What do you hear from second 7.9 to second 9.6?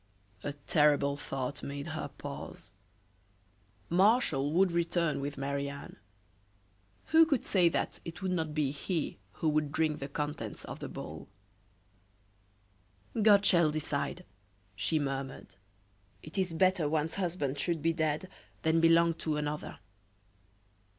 it would not be he who